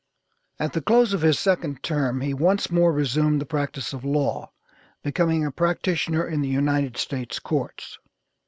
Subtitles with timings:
[0.57, 4.51] At the close of his second term he once more resumed the practice of law,
[5.03, 7.99] becoming a practitioner in the United States Courts.